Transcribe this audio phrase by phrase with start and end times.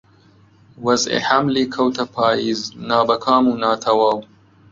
[0.85, 4.17] وەزعی حەملی کەوتە پاییز نابەکام و ناتەواو